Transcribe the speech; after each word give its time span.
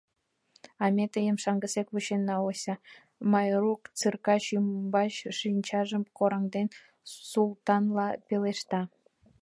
—А 0.83 0.85
ме 0.95 1.05
тыйым 1.13 1.37
шаҥгысек 1.43 1.87
вучена, 1.93 2.35
Ося,— 2.49 2.75
Майрук, 3.31 3.81
циркач 3.97 4.43
ӱмбач 4.57 5.13
шинчажым 5.39 6.03
кораҥден, 6.17 6.67
Султанлан 7.29 8.15
пелешта. 8.27 8.81